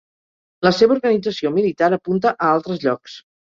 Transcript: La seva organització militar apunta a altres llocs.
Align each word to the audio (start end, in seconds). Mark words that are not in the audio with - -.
La 0.67 0.71
seva 0.77 0.95
organització 0.95 1.53
militar 1.59 1.93
apunta 2.01 2.35
a 2.35 2.51
altres 2.59 2.87
llocs. 2.89 3.23